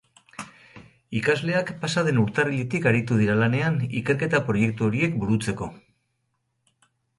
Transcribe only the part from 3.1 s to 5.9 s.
dira lanean ikerketa proiektu horiek burutzeko.